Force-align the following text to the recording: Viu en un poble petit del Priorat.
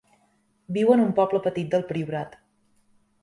Viu 0.77 0.93
en 0.93 1.03
un 1.03 1.11
poble 1.19 1.43
petit 1.47 1.69
del 1.75 1.85
Priorat. 1.91 2.33